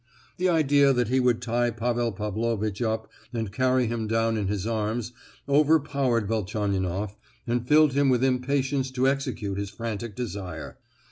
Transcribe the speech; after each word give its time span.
The 0.37 0.49
idea 0.49 0.93
that 0.93 1.09
he 1.09 1.19
would 1.19 1.43
tie 1.43 1.69
Pavel 1.69 2.11
Pavlovitch 2.11 2.81
up 2.81 3.07
and 3.31 3.51
carry 3.51 3.85
him 3.85 4.07
down 4.07 4.35
in 4.35 4.47
his 4.47 4.65
arms 4.65 5.11
overpowered 5.47 6.27
Velchaninoff, 6.27 7.15
and 7.45 7.67
filled 7.67 7.93
him 7.93 8.09
with 8.09 8.23
impatience 8.23 8.89
to 8.89 9.07
execute 9.07 9.59
his 9.59 9.69
frantic 9.69 10.15
desire. 10.15 10.79